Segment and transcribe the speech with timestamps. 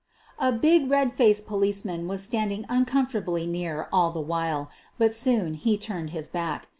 [0.39, 5.77] A big red faced policeman was standing uncomfortably near all the while, but soon he
[5.77, 6.69] turned his back.